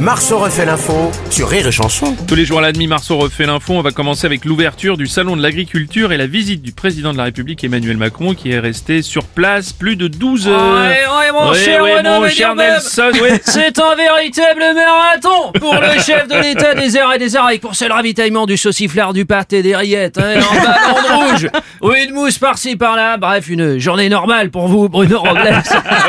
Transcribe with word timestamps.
Marceau 0.00 0.38
refait 0.38 0.64
l'info 0.64 1.12
sur 1.28 1.50
Rire 1.50 1.66
et 1.66 1.72
Chanson. 1.72 2.16
Tous 2.26 2.34
les 2.34 2.46
jours 2.46 2.60
à 2.60 2.62
la 2.62 2.72
demi, 2.72 2.86
Marceau 2.86 3.18
refait 3.18 3.44
l'info. 3.44 3.74
On 3.74 3.82
va 3.82 3.90
commencer 3.90 4.24
avec 4.24 4.46
l'ouverture 4.46 4.96
du 4.96 5.06
salon 5.06 5.36
de 5.36 5.42
l'agriculture 5.42 6.10
et 6.10 6.16
la 6.16 6.26
visite 6.26 6.62
du 6.62 6.72
président 6.72 7.12
de 7.12 7.18
la 7.18 7.24
République 7.24 7.62
Emmanuel 7.64 7.98
Macron 7.98 8.32
qui 8.32 8.50
est 8.50 8.58
resté 8.58 9.02
sur 9.02 9.24
place 9.24 9.74
plus 9.74 9.96
de 9.96 10.08
12 10.08 10.48
heures. 10.48 10.72
Ouais, 10.72 10.88
ouais, 10.88 11.32
mon 11.32 11.50
Ouais, 11.50 11.58
cher 11.58 11.82
ouais, 11.82 11.98
Renaud 11.98 12.22
mon 12.22 12.28
cher. 12.30 12.54
Nelson, 12.54 13.10
ouais. 13.20 13.42
C'est 13.44 13.78
un 13.78 13.94
véritable 13.94 14.62
marathon 14.74 15.52
pour 15.60 15.74
le 15.74 16.00
chef 16.00 16.26
de 16.28 16.40
l'État 16.40 16.74
des 16.74 16.96
airs 16.96 17.12
et 17.12 17.18
des 17.18 17.36
oreilles 17.36 17.58
pour 17.58 17.74
ce 17.74 17.84
ravitaillement 17.84 18.46
du 18.46 18.56
sauciflard 18.56 19.12
du 19.12 19.26
pâté 19.26 19.62
des 19.62 19.76
rillettes, 19.76 20.16
hein, 20.16 20.40
en 20.40 20.54
ballon 20.54 21.02
de 21.02 21.30
rouge, 21.30 21.48
ou 21.82 21.92
une 21.92 22.14
mousse 22.14 22.38
par-ci 22.38 22.74
par-là, 22.76 23.18
bref, 23.18 23.48
une 23.50 23.78
journée 23.78 24.08
normale 24.08 24.50
pour 24.50 24.66
vous, 24.66 24.88
Bruno 24.88 25.18
Robles. 25.18 25.40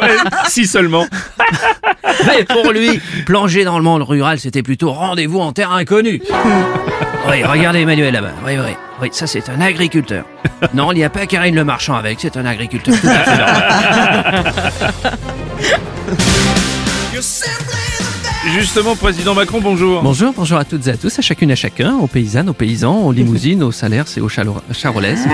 Ouais, 0.01 0.15
si 0.47 0.65
seulement. 0.65 1.05
Mais 2.25 2.43
pour 2.43 2.71
lui, 2.71 2.99
plonger 3.25 3.63
dans 3.63 3.77
le 3.81 3.85
monde 3.85 4.03
rural, 4.03 4.39
c'était 4.39 4.61
plutôt 4.61 4.91
rendez-vous 4.91 5.39
en 5.39 5.51
terre 5.51 5.71
inconnue. 5.71 6.21
Oui, 7.29 7.43
regardez 7.43 7.81
Emmanuel 7.81 8.15
là-bas. 8.15 8.31
Oui, 8.43 8.53
oui. 8.57 8.73
Oui, 8.99 9.09
ça 9.11 9.27
c'est 9.27 9.47
un 9.49 9.61
agriculteur. 9.61 10.25
Non, 10.73 10.91
il 10.91 10.95
n'y 10.95 11.03
a 11.03 11.09
pas 11.09 11.27
Karine 11.27 11.53
le 11.55 11.63
marchand 11.63 11.93
avec, 11.95 12.19
c'est 12.19 12.35
un 12.35 12.45
agriculteur. 12.45 12.95
Tout 12.99 13.07
à 13.07 13.19
fait 13.19 13.37
normal. 13.37 14.53
Justement, 18.57 18.95
président 18.95 19.35
Macron, 19.35 19.59
bonjour. 19.61 20.01
Bonjour, 20.01 20.33
bonjour 20.35 20.57
à 20.57 20.65
toutes 20.65 20.87
et 20.87 20.91
à 20.91 20.97
tous, 20.97 21.17
à 21.17 21.21
chacune 21.21 21.51
et 21.51 21.53
à 21.53 21.55
chacun, 21.55 21.95
aux 21.95 22.07
paysannes, 22.07 22.49
aux 22.49 22.53
paysans, 22.53 23.01
aux 23.03 23.11
limousines, 23.11 23.61
aux 23.61 23.71
salaires 23.71 24.05
et 24.17 24.21
aux 24.21 24.29
charolaises. 24.29 25.27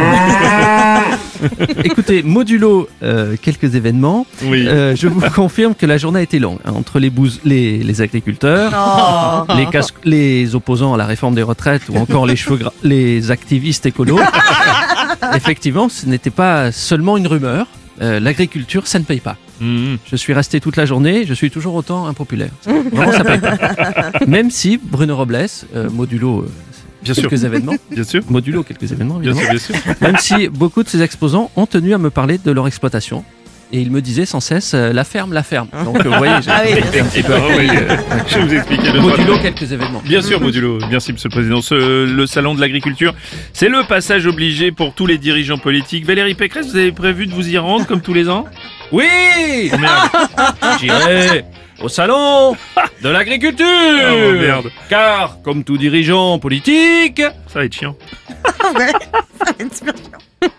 Écoutez, 1.84 2.23
modulo 2.23 2.88
euh, 3.04 3.36
quelques 3.41 3.76
événements. 3.76 4.26
Oui. 4.44 4.66
Euh, 4.68 4.95
je 4.95 5.08
vous 5.08 5.22
confirme 5.36 5.76
que 5.76 5.86
la 5.86 5.98
journée 5.98 6.20
a 6.20 6.23
été 6.23 6.40
longue. 6.40 6.59
hein, 6.66 6.73
entre 6.76 7.00
les, 7.00 7.09
bous- 7.09 7.40
les, 7.45 7.78
les 7.84 8.02
agriculteurs, 8.02 9.45
les, 9.55 9.66
cas- 9.68 9.81
les 10.04 10.55
opposants 10.55 10.94
à 10.94 10.98
la 10.98 11.05
réforme 11.05 11.36
des 11.36 11.44
retraites 11.44 11.84
ou 11.89 11.98
encore 11.98 12.26
les, 12.26 12.36
cheveux 12.36 12.58
gras- 12.58 12.73
les 12.84 13.31
activistes 13.31 13.86
écolos. 13.86 14.20
Effectivement, 15.36 15.89
ce 15.89 16.06
n'était 16.06 16.30
pas 16.30 16.72
seulement 16.72 17.17
une 17.17 17.28
rumeur. 17.28 17.67
Euh, 18.02 18.20
L'agriculture, 18.20 18.86
ça 18.86 19.00
ne 19.00 19.04
paye 19.04 19.20
pas. 19.20 19.38
Mhm. 19.59 19.98
Je 20.06 20.16
suis 20.16 20.31
resté 20.33 20.59
toute 20.59 20.78
la 20.78 20.86
journée, 20.86 21.26
je 21.26 21.33
suis 21.33 21.50
toujours 21.50 21.73
autant 21.73 22.06
impopulaire. 22.06 22.52
Vraiment, 22.94 23.11
ça 23.11 23.23
paye 23.23 23.39
pas. 23.39 23.58
Même 24.28 24.52
si 24.52 24.78
Bruno 24.81 25.16
Robles, 25.17 25.48
euh, 25.76 25.89
modulo 25.89 26.42
euh, 26.42 26.50
Bien 27.13 27.22
sûr. 27.22 27.30
quelques 27.30 27.44
événements, 27.44 27.75
Bien 27.91 28.03
sûr. 28.03 28.22
modulo 28.30 28.63
quelques 28.63 28.91
événements, 28.91 29.16
Bien 29.19 29.33
sûr, 29.33 29.50
bien 29.50 29.59
sûr. 29.59 29.75
même 30.02 30.17
si 30.17 30.47
beaucoup 30.50 30.83
de 30.83 30.89
ces 30.89 31.02
exposants 31.02 31.52
ont 31.55 31.66
tenu 31.66 31.94
à 31.94 31.97
me 31.97 32.09
parler 32.09 32.38
de 32.38 32.52
leur 32.52 32.67
exploitation. 32.67 33.23
Et 33.73 33.81
ils 33.81 33.91
me 33.91 33.99
disaient 33.99 34.25
sans 34.25 34.39
cesse 34.39 34.73
euh, 34.73 34.94
la 34.94 35.03
ferme, 35.03 35.33
la 35.33 35.44
ferme. 35.44 35.67
Donc 35.83 35.99
euh, 36.05 36.09
vous 36.09 36.16
voyez, 36.17 36.36
j'ai 36.41 36.80
été 36.80 37.02
un 37.02 37.03
petit 37.05 37.22
peu 37.22 37.33
Ah 37.36 37.41
oui, 37.58 37.67
euh, 37.69 37.97
je 38.25 38.38
vais 38.38 38.45
vous 38.45 38.53
expliquer 38.53 38.91
le 38.94 39.02
modulo 39.02 39.38
quelques 39.39 39.69
événements. 39.69 40.02
Bien 40.05 40.22
sûr, 40.22 40.39
modulo. 40.39 40.80
Merci, 40.89 41.11
monsieur 41.11 41.27
le 41.27 41.33
président. 41.36 41.61
Ce- 41.61 42.05
le 42.05 42.25
salon 42.27 42.55
de 42.55 42.61
l'agriculture, 42.61 43.14
c'est 43.52 43.67
le 43.67 43.83
passage 43.83 44.25
obligé 44.25 44.71
pour 44.71 44.94
tous 44.94 45.05
les 45.05 45.17
dirigeants 45.17 45.58
politiques. 45.58 46.05
Valérie 46.05 46.33
Pécresse, 46.36 46.67
vous 46.67 46.77
avez 46.77 46.94
prévu 46.94 47.27
de 47.27 47.33
vous 47.33 47.45
y 47.49 47.58
rendre 47.58 47.86
comme 47.86 47.99
tous 47.99 48.14
les 48.14 48.30
ans? 48.30 48.45
Oui 48.94 49.03
merde. 49.77 50.09
J'irai 50.80 51.44
au 51.83 51.89
salon 51.89 52.55
de 53.02 53.09
l'agriculture 53.09 53.66
Oh, 53.66 54.31
merde. 54.34 54.72
Car, 54.90 55.38
comme 55.44 55.64
tout 55.64 55.78
dirigeant 55.78 56.40
politique, 56.40 57.22
Ça 57.48 57.59
va 57.59 57.66
être 57.66 57.73
chiant. 57.73 57.95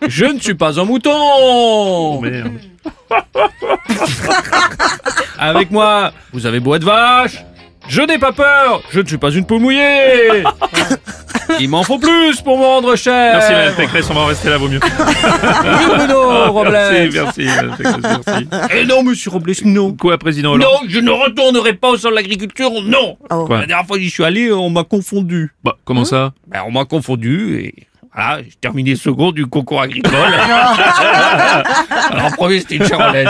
je 0.09 0.25
ne 0.25 0.39
suis 0.39 0.55
pas 0.55 0.79
un 0.81 0.85
mouton 0.85 1.13
Oh, 1.15 2.21
merde. 2.23 2.53
Avec 5.39 5.71
moi, 5.71 6.13
vous 6.33 6.47
avez 6.47 6.61
beau 6.61 6.75
être 6.75 6.85
vache, 6.85 7.45
je 7.89 8.03
n'ai 8.03 8.19
pas 8.19 8.33
peur, 8.33 8.83
je 8.91 9.01
ne 9.01 9.07
suis 9.07 9.19
pas 9.19 9.31
une 9.31 9.45
peau 9.45 9.59
mouillée 9.59 10.45
Il 11.61 11.71
m'en 11.71 11.83
faut 11.83 11.99
plus 11.99 12.41
pour 12.43 12.59
me 12.59 12.63
rendre 12.65 12.95
cher 12.95 13.33
Merci, 13.35 13.53
madame 13.53 13.75
Pécresse. 13.75 14.07
On 14.11 14.15
va 14.15 14.21
en 14.21 14.27
rester 14.27 14.51
là, 14.51 14.59
vaut 14.59 14.69
mieux. 14.69 14.81
Oui, 14.83 15.97
Bruno 15.97 16.53
Robles 16.53 16.73
Merci, 16.73 17.11
merci, 17.15 17.45
madame 17.47 17.77
Pécresse, 17.77 18.23
merci. 18.27 18.49
Eh 18.77 18.85
non, 18.85 19.03
monsieur 19.03 19.31
Robles, 19.31 19.53
non 19.65 19.95
Quoi, 19.95 20.19
président 20.19 20.53
Hollande? 20.53 20.69
Non, 20.71 20.89
je 20.89 20.99
ne 21.01 21.11
retournerai 21.11 21.73
pas 21.73 21.89
au 21.91 21.97
salon 21.97 22.11
de 22.13 22.17
l'agriculture, 22.17 22.71
non 22.85 23.17
Quoi? 23.31 23.61
La 23.61 23.67
dernière 23.67 23.87
fois 23.87 23.97
que 23.97 24.03
j'y 24.03 24.11
suis 24.11 24.25
allé, 24.25 24.53
on 24.53 24.69
m'a 24.69 24.85
confondu. 24.85 25.55
Bah, 25.65 25.77
comment 25.87 26.05
ça? 26.05 26.33
Ben, 26.47 26.61
on 26.67 26.71
m'a 26.71 26.85
confondu 26.85 27.61
et 27.61 27.75
voilà, 28.15 28.43
j'ai 28.43 28.55
terminé 28.61 28.97
second 28.97 29.33
du 29.33 29.47
concours 29.47 29.81
agricole. 29.81 30.13
Alors, 32.11 32.33
premier, 32.37 32.61
c'était 32.61 32.77
une 32.77 32.87
charolaise. 32.87 33.29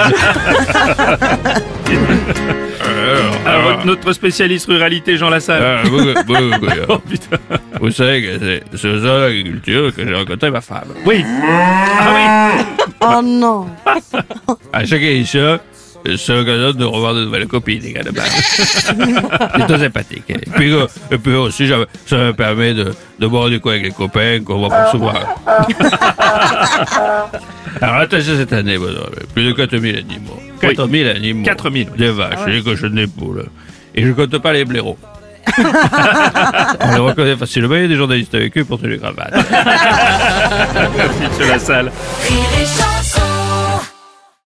Votre- 3.78 3.87
notre 3.87 4.12
spécialiste 4.12 4.66
ruralité, 4.66 5.16
Jean 5.16 5.31
Lassalle. 5.31 5.62
Euh, 5.62 5.83
vous, 5.84 5.99
vous- 5.99 6.50
vous- 6.61 6.66
Oh, 6.89 6.99
putain. 6.99 7.37
vous 7.81 7.91
savez 7.91 8.22
que 8.22 8.39
c'est 8.39 8.62
c'est 8.78 9.00
ça 9.00 9.19
l'agriculture 9.21 9.94
que 9.94 10.06
j'ai 10.06 10.15
rencontré 10.15 10.50
ma 10.50 10.61
femme. 10.61 10.89
Oui. 11.05 11.25
Ah 11.43 12.50
Oh 13.00 13.21
non. 13.22 13.67
À 14.72 14.84
chaque 14.84 15.03
édition, 15.03 15.59
c'est 16.05 16.34
l'occasion 16.37 16.72
de 16.72 16.84
revoir 16.84 17.15
de 17.15 17.25
nouvelles 17.25 17.47
copines 17.47 17.84
également. 17.84 18.22
c'est 18.56 19.67
très 19.67 19.78
sympathique. 19.78 20.25
Et 20.28 20.38
puis, 20.56 20.72
euh, 20.72 20.87
et 21.11 21.19
puis 21.19 21.34
aussi, 21.34 21.69
ça, 21.69 21.77
ça 22.06 22.17
me 22.17 22.33
permet 22.33 22.75
de, 22.75 22.93
de 23.19 23.27
boire 23.27 23.49
du 23.49 23.61
coup 23.61 23.71
avec 23.71 23.83
les 23.84 23.91
copains 23.93 24.41
qu'on 24.44 24.59
voit 24.59 24.69
pas 24.69 24.91
souvent. 24.91 25.12
Alors 27.81 27.97
attention 27.97 28.34
cette 28.37 28.53
année, 28.53 28.78
bon, 28.78 28.87
plus 29.34 29.44
de 29.44 29.53
4000 29.53 29.97
animaux. 29.97 30.41
Oui. 30.62 30.74
4000 30.74 31.08
animaux. 31.08 31.44
4000, 31.44 31.88
oui. 31.92 31.98
Des 31.98 32.10
vaches, 32.10 32.44
des 32.46 32.62
cochons, 32.62 32.91
des 32.91 33.06
poules. 33.06 33.46
Et 33.94 34.04
je 34.04 34.12
compte 34.12 34.36
pas 34.38 34.52
les 34.52 34.64
blaireaux. 34.64 34.98
On 35.58 36.92
les 36.92 36.98
reconnaît 37.00 37.36
facilement, 37.36 37.74
il 37.76 37.82
y 37.82 37.84
a 37.84 37.88
des 37.88 37.96
journalistes 37.96 38.34
avec 38.34 38.56
eux 38.58 38.64
pour 38.64 38.78
tenir 38.78 38.92
les 38.92 38.98
cravates. 38.98 39.32
oui. 39.34 39.42
Merci, 41.48 41.72
et 41.72 42.64
chanson 42.66 42.97